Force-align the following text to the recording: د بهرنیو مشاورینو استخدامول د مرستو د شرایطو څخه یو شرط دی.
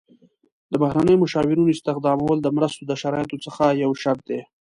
د 0.71 0.73
بهرنیو 0.81 1.21
مشاورینو 1.23 1.73
استخدامول 1.75 2.37
د 2.41 2.47
مرستو 2.55 2.81
د 2.87 2.91
شرایطو 3.01 3.37
څخه 3.45 3.63
یو 3.83 3.91
شرط 4.01 4.21
دی. 4.29 4.41